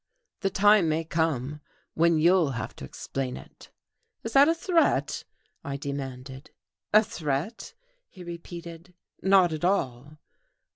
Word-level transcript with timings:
"The 0.39 0.49
time 0.49 0.89
may 0.89 1.03
come, 1.03 1.61
when 1.93 2.17
you'll 2.17 2.53
have 2.53 2.75
to 2.77 2.85
explain 2.85 3.37
it." 3.37 3.69
"Is 4.23 4.33
that 4.33 4.49
a 4.49 4.55
threat?" 4.55 5.25
I 5.63 5.77
demanded. 5.77 6.49
"A 6.91 7.03
threat?" 7.03 7.75
he 8.09 8.23
repeated. 8.23 8.95
"Not 9.21 9.53
at 9.53 9.63
all." 9.63 10.17